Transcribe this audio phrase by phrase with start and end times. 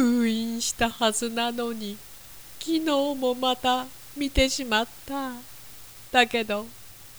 [0.00, 1.98] 封印したはずなのに
[2.58, 2.80] 昨日
[3.14, 3.84] もまた
[4.16, 5.32] 見てしまった。
[6.10, 6.66] だけど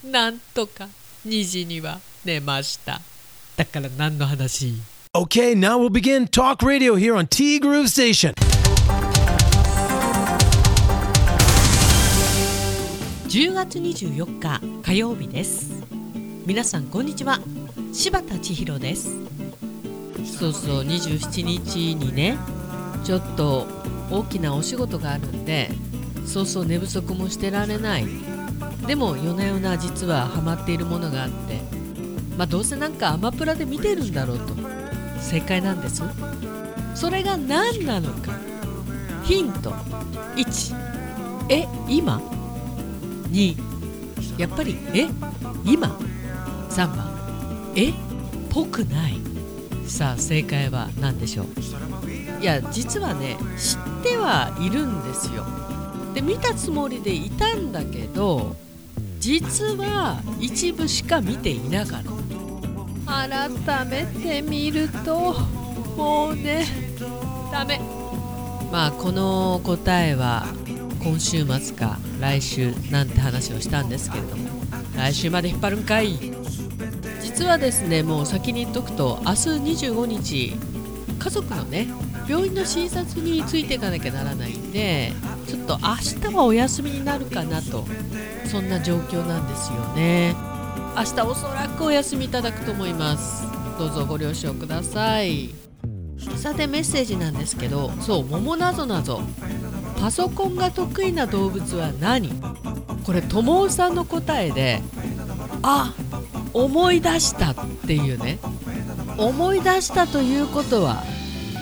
[0.04, 0.88] なんとか
[1.24, 3.00] 2時には寝ました。
[3.56, 4.74] だから何の話
[5.14, 8.34] ？Okay, now we'll begin talk radio here on T Groove Station.
[13.28, 15.70] 10月24日火曜日です。
[16.44, 17.38] 皆さんこんにちは。
[17.92, 19.08] 柴田千尋です。
[20.36, 22.36] そうそう27日にね
[23.04, 23.66] ちょっと
[24.10, 25.70] 大きなお仕事があるんで
[26.24, 28.06] そうそう寝不足もしてられない。
[28.86, 31.60] でも夜な夜な実はハマっているものがあって
[32.36, 34.54] まあどうせなんかアマプラで見てるんだろうと。
[35.20, 36.02] 正解なんです？
[36.96, 38.32] それが何なのか。
[39.22, 39.70] ヒント。
[40.36, 40.76] 1
[41.48, 42.20] え今
[43.30, 43.56] ？2
[44.38, 45.06] やっぱりえ
[45.64, 45.96] 今
[46.70, 47.72] ？3番。
[47.76, 47.92] え
[48.50, 49.14] ぽくない。
[49.86, 51.46] さあ正解は何でしょう？
[52.40, 55.44] いや実はね知ってはいるんですよ。
[56.14, 58.56] で見たつもりでいたんだけど
[59.18, 62.12] 実は一部しか見ていなかった。
[63.28, 63.48] 改
[63.86, 65.34] めて見ると
[65.96, 66.64] もうね
[67.52, 67.80] ダメ。
[68.72, 70.46] まあこの答えは
[71.02, 74.48] 今週末か来週なんて話をしたんですけれども
[74.96, 76.16] 来週まで引っ張るんかい
[77.34, 79.36] 実はですねもう先に言っとくと明日
[79.86, 80.54] 25日
[81.18, 81.88] 家族のね
[82.28, 85.12] 病院の診察についていかなきゃならないんで
[85.48, 85.96] ちょっと明
[86.30, 87.86] 日はお休みになるかなと
[88.44, 90.34] そんな状況なんですよね。
[90.94, 93.44] 明日おそらくお休みいただくと思います。
[93.78, 95.48] どうぞご了承ください。
[96.36, 99.22] さてメッセージなんですけどそう桃なぞなぞ。
[99.98, 102.30] パソコンが得意な動物は何？
[103.06, 104.82] これ友さんの答えで
[105.62, 105.94] あ
[106.52, 107.54] 思い出したっ
[107.86, 108.38] ていうね。
[109.18, 111.02] 思い出したということは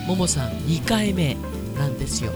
[0.06, 1.36] ももさん2回目
[1.76, 2.32] なんですよ。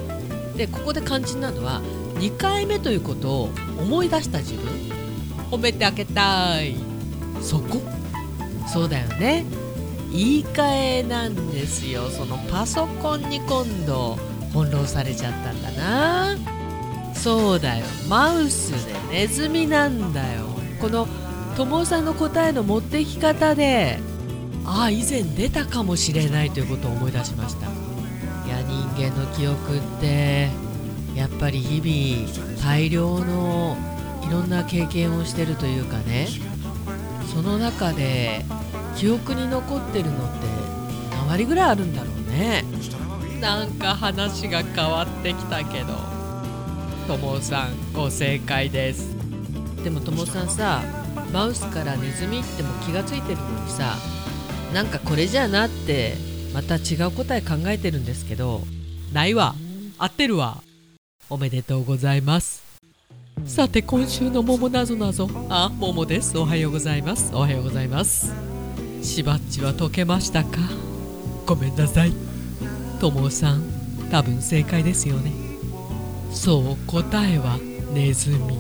[0.57, 1.83] でここで肝心なのは
[2.17, 4.73] 2回目ということを思い出した自分
[5.51, 6.77] 褒めてあげたい。
[7.41, 7.81] そこ？
[8.67, 9.45] そうだよね。
[10.13, 10.63] 言い換
[11.01, 12.09] えなんですよ。
[12.09, 14.17] そのパソコンに今度
[14.53, 16.37] 翻弄されちゃったんだな。
[17.15, 17.85] そうだよ。
[18.09, 20.47] マウスでネズミなんだよ。
[20.81, 21.09] この
[21.57, 23.99] 友さんの答えの持ってき方で
[24.65, 27.67] ああ以前出たかもしれないということを思い出しました。
[27.67, 30.49] いや人間の記憶って
[31.15, 33.77] やっぱり日々大量の
[34.27, 36.29] いろんな経験をしてるというかね
[37.33, 38.45] その中で
[38.97, 40.47] 記憶に残ってるのって
[41.13, 42.65] 何割ぐらいあるんだろうね。
[43.41, 46.15] なんか話が変わってきたけど。
[47.07, 49.15] ともさんご正解です。
[49.83, 50.83] でもともさんさ
[51.35, 53.97] マウスからネズミっても気がついてるのにさ
[54.73, 56.15] なんかこれじゃなって
[56.55, 58.61] また違う答え考えてるんですけど
[59.13, 59.57] ないわ。
[59.99, 60.63] 合ってるわ。
[61.29, 62.63] おめでとうございます。
[63.47, 65.29] さて今週の桃なぞなぞ。
[65.49, 66.39] あ桃です。
[66.39, 67.35] おはようございます。
[67.35, 68.33] おはようございます。
[69.03, 70.61] しばっちは解けましたか？
[71.47, 72.13] ごめんなさい。
[73.01, 73.65] ともさん
[74.11, 75.33] 多分正解ですよね。
[76.31, 77.59] そう答えは
[77.93, 78.57] ネズミ。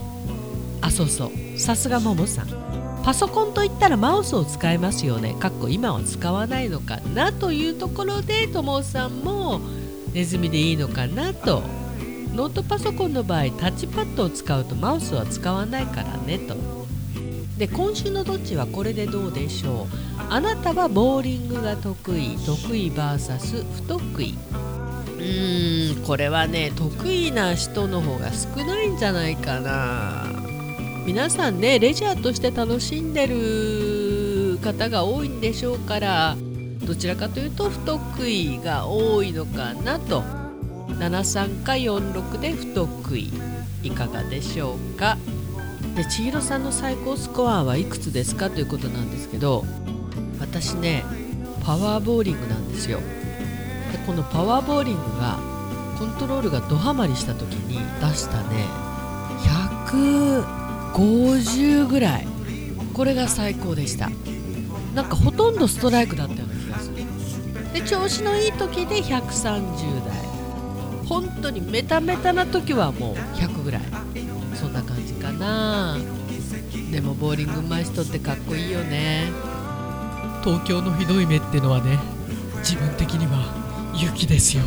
[0.80, 1.58] あそうそう。
[1.58, 2.63] さすがももさん。
[3.04, 5.36] パソコンといったらマウスを使いますよね。
[5.38, 9.60] かっこ今は使わないのかなというところでともさんも
[10.14, 11.62] ネズミでいいのかなと。
[12.34, 16.56] ノートパソコンの場合タッチパッドを使うとマウスは使わないからねと。
[17.58, 19.86] で今週のどっちはこれでどうでしょう。
[20.30, 24.34] あなたはボーリングが得意得意 VS 不得意。
[24.34, 30.23] うーんこれはね得意な人の方が少ないんじゃないかな。
[31.06, 36.36] 皆さんねレジャーとして楽しんでる方が多いんでしょうから
[36.86, 40.22] どちらかというと不得意が多いのかなと。
[40.88, 43.32] 73か46で不得意。
[43.82, 45.18] いかがでしょうか。
[45.94, 49.64] で千尋さんの最高スコアはいくつですかということなんですけど
[50.40, 51.04] 私ね
[51.62, 52.98] パワーボーリングなんですよ。
[53.92, 55.38] でこのパワーボーリングが
[55.98, 58.66] コントロールがドハマりした時に出したね
[60.94, 62.26] 50ぐらい。
[62.94, 64.08] これが最高でした。
[64.94, 67.04] なんかほとんどストライクだったような気がする。
[67.72, 70.16] で調子のいい時で130代
[71.06, 73.82] 本当にメタメタな時はもう100ぐらい。
[74.54, 75.98] そんな感じかな。
[76.92, 79.32] でもボーリング上手い人ってかっこいいよね。
[80.44, 81.98] 東京のひどい目ってのはね
[82.58, 83.52] 自分的には
[83.96, 84.62] 雪ですよ。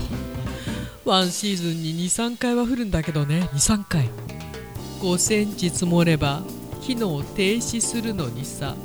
[1.06, 3.50] ワンシーズンに23回は降るんだけどね。
[3.54, 4.10] 23回。
[5.00, 6.42] 5センチ積もれば
[6.82, 8.76] 機能停止するのにさ。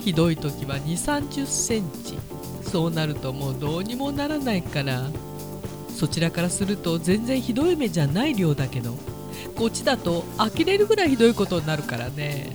[0.00, 2.18] ひどい時は2 3 0センチ。
[2.70, 5.10] そうなるともうどうにもならないから。
[5.88, 8.94] そちらからすると全然ひどい目じゃない量だけど。
[9.56, 12.52] こっちだと呆れるぐらいひどいことになるからね。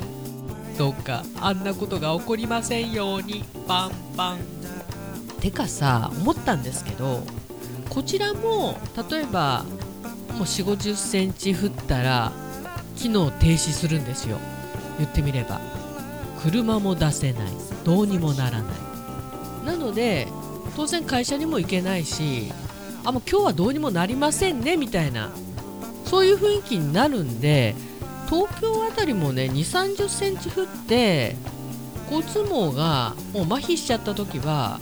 [0.78, 3.44] どうかあんなことが起こりませんように。
[3.68, 4.62] パンパン。
[5.42, 7.24] てかさ思ったんですけど
[7.90, 8.78] こちらも
[9.10, 9.66] 例えば
[10.34, 12.32] もう4 5 0センチ降ったら
[12.96, 14.40] 機能停止するんですよ。
[14.98, 15.60] 言ってみれば。
[16.44, 17.52] 車も出せない。
[17.84, 19.66] どうにもならない。
[19.66, 20.28] なので
[20.76, 22.52] 当然会社にも行けないし
[23.04, 25.32] あもう今日はどうにもなりませんねみたいな。
[26.06, 27.74] そういう雰囲気になるんで
[28.30, 31.38] 東京あたりもね2 3 0センチ降って
[32.12, 34.80] 交通網がもう麻痺しちゃった時は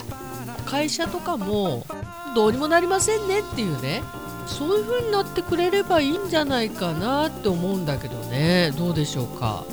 [0.66, 1.86] 会社とかも
[2.34, 4.02] どうにもなりませんねっていうね。
[4.50, 8.72] そういう風になってくれればいいんじゃないかなって思うんだけどね。
[8.76, 9.64] どうでしょうか。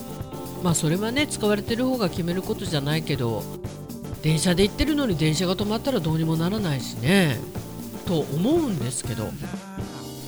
[0.64, 3.44] まあそれはね使われてる方が決めることじゃないけど
[4.24, 7.40] 電車で行ってるのに電車が止まったらどうにもならないしね。
[8.06, 9.30] と思うんですけど。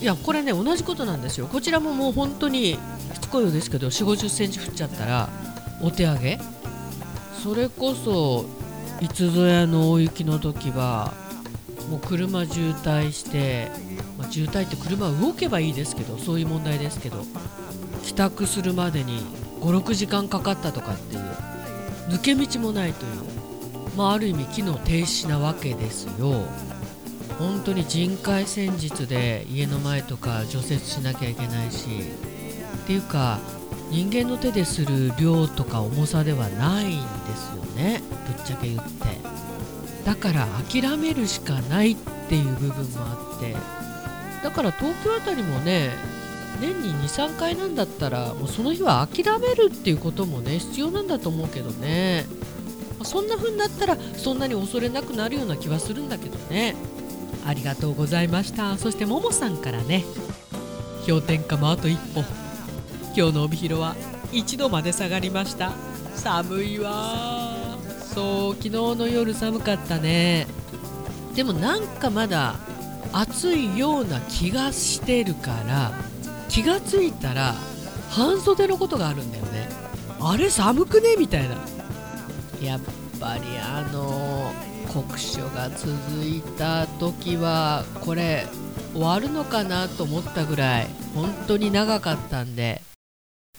[0.02, 1.48] いやこれね同じことなんですよ。
[1.48, 2.74] こちらももう本当に
[3.14, 5.30] しつこいようですけど4 5 0センチ降っちゃったら
[5.82, 6.40] お手上げ。
[7.44, 8.46] それこそ
[9.02, 11.14] いつぞやの大雪の時は
[11.90, 13.72] もう車渋滞して、
[14.32, 17.24] 渋滞って車動けばいいですけどそういう問題ですけど
[18.04, 19.22] 帰宅するまでに
[19.62, 21.22] 56時間かかったとかっていう
[22.10, 23.12] 抜け道もないという、
[23.98, 26.44] まあ、ある意味機能停止なわけですよ。
[27.38, 31.88] 本当に人海戦術で家の前とか除雪しなきゃいけないし
[32.84, 33.40] っていうか
[33.92, 37.06] 人間の手でする量とか重さではないんで
[37.38, 38.90] すよねぶっちゃけ言って
[40.06, 41.96] だから諦めるしかないっ
[42.28, 43.56] ていう部分もあって
[44.44, 45.92] だから東京あたりもね
[46.62, 52.26] 年に23回なんだったらもうその日は諦めるっていうこともね必要なんだと思うけどね。
[53.04, 56.76] そんな風になったらそんなに恐れなくなるような気はするんだけどね。
[57.46, 58.78] ありがとうございました。
[58.78, 60.04] そしてももさんからね
[61.08, 62.24] 氷点下もあと一歩。
[63.16, 63.96] 今日の帯広は
[64.32, 65.72] 1度まで下がりました。
[66.16, 67.78] 寒いわ。
[68.14, 70.48] そう昨日の夜寒かったね。
[71.36, 72.56] でもなんかまだ
[73.12, 75.92] 暑いような気がしてるから
[76.48, 77.56] 気がついたら
[78.10, 79.70] 半袖のことがあるんだよね。
[80.20, 81.16] あれ寒くね？
[81.18, 81.56] みたいな。
[82.62, 82.80] やっ
[83.20, 84.52] ぱりあの
[84.92, 85.90] 酷暑が続
[86.26, 88.48] いた時はこれ
[88.94, 92.82] 終わるのかなと思ったぐらい本当に長かったんで。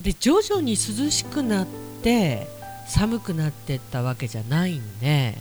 [0.00, 1.66] で徐々に涼しくなっ
[2.02, 2.48] て
[2.88, 5.36] 寒くなってったわけじゃないんで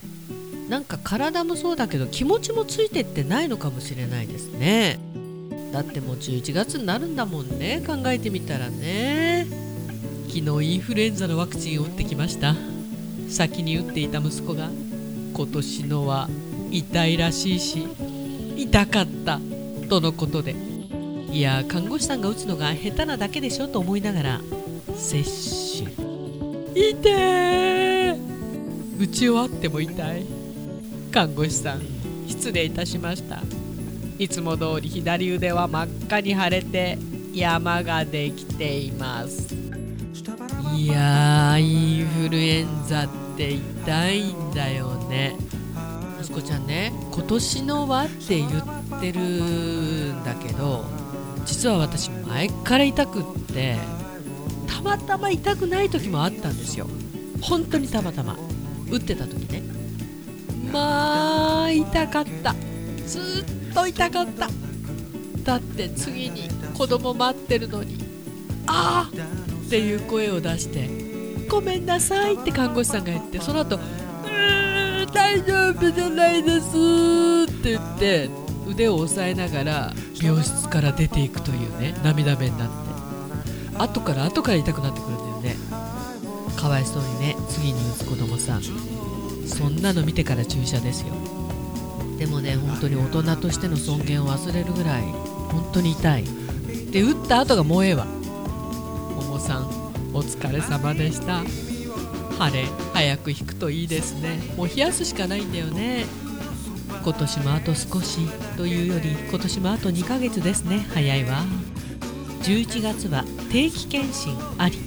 [0.69, 4.99] なんか体もそうだけど気持ちもついてってないのかもしれないですね。
[5.73, 7.83] だってもう11月になるんだもんね。
[7.85, 9.47] 考えてみたらね。
[10.27, 12.55] 昨日インフルエンザのワクチンを打ってきました。
[13.29, 14.69] 先に打っていた息子が。
[15.33, 16.29] 今年のは
[16.69, 17.87] 痛いらしいし
[18.57, 19.39] 痛かった
[19.89, 20.55] とのことで。
[21.31, 24.41] いや看護師さんが打つのが下手なだけでしょと思いながら
[24.95, 25.23] 接
[25.83, 25.91] 種。
[26.75, 28.17] 痛え
[28.99, 30.38] 打ち終わっても痛い。
[31.11, 31.81] 看護師さん
[32.27, 33.41] 失礼いたしました。
[34.17, 36.97] いつも通り左腕は真っ赤に腫れて
[37.33, 39.55] 山ができています。
[40.75, 45.35] いやインフルエンザって痛いんだよね。
[46.21, 50.83] 息子ちゃんね今年のはって言ってるんだけど
[51.45, 53.23] 実は私前から痛くっ
[53.53, 53.77] て
[54.67, 56.87] たまたま痛くない時もあったんですよ。
[57.41, 58.37] 本当にたまたま。
[58.91, 59.78] 打ってた時ね。
[60.71, 62.55] まあ痛かった。
[63.05, 64.49] ずっと痛かった。
[65.43, 67.97] だって次に子供待ってるのに
[68.67, 69.17] ああ
[69.65, 70.87] っていう声を出して
[71.49, 78.29] ごめんなさいって看護師さんが言ってその後うーん大丈夫じゃないですって言って
[78.67, 82.75] 腕を押さえながら病室から出ていくというね涙目になって。
[83.79, 85.55] 後から後から痛くなってくるんだよね。
[86.57, 88.61] かわいそうにね次に打つ子供さん。
[89.49, 91.13] そんなの見てから注射ですよ。
[92.17, 96.23] でもね本当に大人としての尊厳を忘れるぐらい本当に痛い。
[96.91, 98.05] で打った後がもうええわ。
[99.15, 99.67] 桃さん
[100.13, 101.43] お疲れ様でした。
[102.37, 104.39] 晴れ早く引くといいですね。
[104.55, 106.05] もう冷やすしかないんだよね。
[107.03, 108.19] 今年もあと少し
[108.57, 110.85] というより今年もあと2ヶ月ですね。
[110.93, 111.43] 早いわ。
[112.43, 114.77] 11月は定期検診あり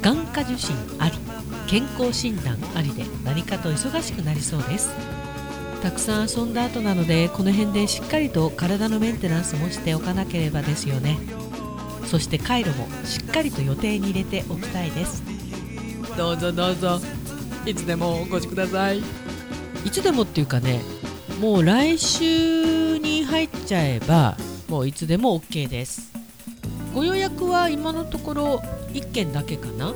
[0.00, 1.31] 眼科受診あり。
[1.72, 4.90] 健康診断ありで何かと忙しくなりそうです。
[5.80, 11.18] たくさん遊んだ後なのでこの辺でしっかりと体のメンテナンスもしておかなければですよね。
[12.04, 15.22] そして回路もしっかりと予定に入れておきたいです。
[16.14, 17.00] どうぞどうぞ。
[17.64, 18.98] いつでもお越しください。
[18.98, 19.02] い
[19.90, 20.82] つでもっていうかね
[21.40, 24.36] もう来週に入っちゃえば
[24.68, 26.12] もういつでも OK です。
[26.94, 28.62] ご予約は今のところ
[28.92, 29.94] 1件だけかな、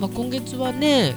[0.00, 1.14] まあ、今月はね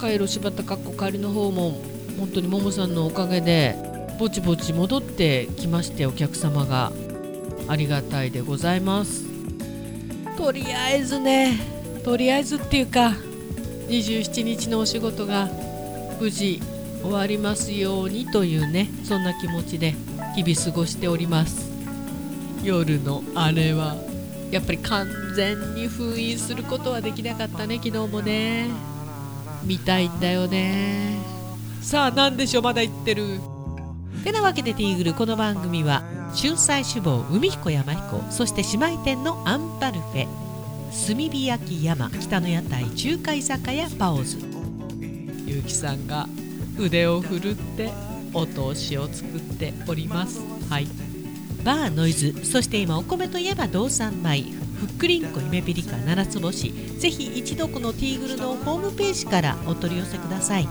[0.00, 1.80] カイロ柴田かっこ帰りの方も
[2.18, 3.76] 本当にももさんのおかげで
[4.18, 6.92] ぼちぼち戻ってきましてお客様が
[7.68, 9.24] ありがたいでございます。
[10.36, 11.58] とりあえずね
[12.04, 13.14] とりあえずっていうか
[13.88, 15.48] 27日のお仕事が
[16.18, 16.60] 無事
[17.02, 19.94] 終わりますようにというねそんな気持ちで
[20.34, 21.70] 日々過ごしております。
[22.62, 24.09] 夜のあれは。
[24.50, 28.68] やっぱり完全に封印することはできなかったね昨日もね。
[29.64, 31.18] 見たいんだよね。
[31.82, 32.62] さあ何でしょう？
[32.62, 33.40] まだ言ってる。
[34.24, 36.02] てなわけでティーグルこの番組は
[36.34, 40.26] 春菜志望海彦山彦そして姉妹店のアンパルフェ
[41.06, 44.38] 炭火焼き山北の屋台中華居酒屋パオズ。
[45.46, 46.28] ゆうきさんが
[46.78, 47.90] 腕を振るって
[48.34, 50.40] お通しを作っております。
[50.68, 50.86] はい
[51.64, 54.42] バーノイズそして今お米といえば道産米
[54.80, 56.72] ふっくりんこ夢ピリカ七つ星。
[56.98, 60.66] ぜひ一度このティーグルのホームページからお取り寄せください。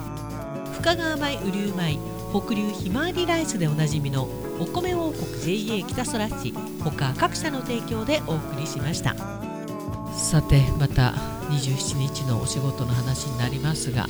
[0.73, 1.99] 深川米雨竜米
[2.31, 4.23] 北流ひまわりライスでおなじみの
[4.59, 6.53] お米王国 JA 北空市
[6.83, 9.15] 他各社の提供でお送りしました。
[10.15, 11.13] さてまた
[11.49, 14.07] 27日のお仕事の話になりますが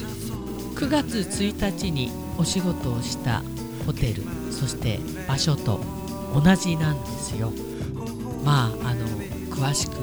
[0.76, 3.44] 9月1日にお仕事をした
[3.86, 5.99] ホテルそして場所と
[6.34, 7.52] 同じなんですよ。
[8.44, 9.08] まああの
[9.50, 9.94] 詳しく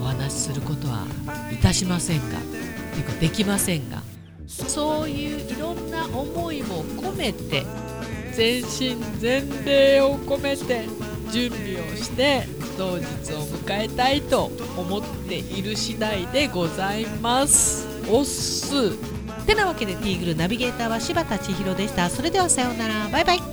[0.00, 1.06] お話しすることは
[1.52, 2.38] いたしませんが
[2.92, 4.02] ていうかできませんが
[4.48, 7.64] そういういろんな思いも込めて
[8.32, 10.86] 全身全霊を込めて
[11.30, 17.86] 準備をして当日を迎えたいと思っている次第でございます。
[18.08, 18.96] おっす。
[19.46, 22.08] てなわけでティーグルナビゲーターは柴田千尋でした。
[22.08, 23.08] それではさようなら。
[23.08, 23.49] バイバイ